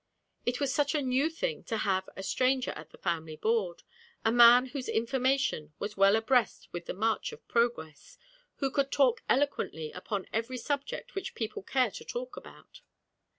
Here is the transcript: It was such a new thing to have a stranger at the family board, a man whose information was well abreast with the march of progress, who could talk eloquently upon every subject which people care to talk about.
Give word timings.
It 0.47 0.59
was 0.59 0.73
such 0.73 0.95
a 0.95 1.01
new 1.03 1.29
thing 1.29 1.63
to 1.65 1.77
have 1.77 2.09
a 2.15 2.23
stranger 2.23 2.71
at 2.71 2.89
the 2.89 2.97
family 2.97 3.35
board, 3.35 3.83
a 4.25 4.31
man 4.31 4.69
whose 4.69 4.89
information 4.89 5.73
was 5.77 5.95
well 5.95 6.15
abreast 6.15 6.69
with 6.73 6.87
the 6.87 6.95
march 6.95 7.31
of 7.31 7.47
progress, 7.47 8.17
who 8.55 8.71
could 8.71 8.91
talk 8.91 9.21
eloquently 9.29 9.91
upon 9.91 10.25
every 10.33 10.57
subject 10.57 11.13
which 11.13 11.35
people 11.35 11.61
care 11.61 11.91
to 11.91 12.03
talk 12.03 12.35
about. 12.35 12.81